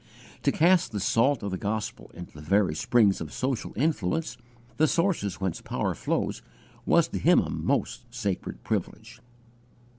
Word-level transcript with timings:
To 0.41 0.51
cast 0.51 0.91
the 0.93 0.99
salt 0.99 1.43
of 1.43 1.51
the 1.51 1.59
gospel 1.59 2.09
into 2.15 2.31
the 2.33 2.41
very 2.41 2.73
springs 2.73 3.21
of 3.21 3.31
social 3.31 3.71
influence, 3.75 4.35
the 4.77 4.87
sources 4.87 5.39
whence 5.39 5.61
power 5.61 5.93
flows, 5.93 6.41
was 6.87 7.07
to 7.09 7.19
him 7.19 7.39
a 7.39 7.51
most 7.51 8.05
sacred 8.09 8.63
privilege. 8.63 9.21